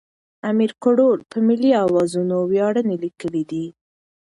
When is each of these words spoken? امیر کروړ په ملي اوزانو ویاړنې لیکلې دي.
امیر 0.49 0.71
کروړ 0.83 1.17
په 1.31 1.37
ملي 1.47 1.71
اوزانو 1.83 2.37
ویاړنې 2.51 2.95
لیکلې 3.03 3.43
دي. 3.51 3.65